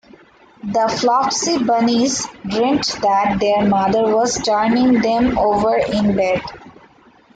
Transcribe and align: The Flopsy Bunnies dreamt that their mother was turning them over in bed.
The 0.63 0.97
Flopsy 0.99 1.63
Bunnies 1.63 2.25
dreamt 2.47 2.87
that 3.03 3.37
their 3.39 3.67
mother 3.67 4.15
was 4.15 4.33
turning 4.41 4.99
them 4.99 5.37
over 5.37 5.75
in 5.77 6.15
bed. 6.15 6.41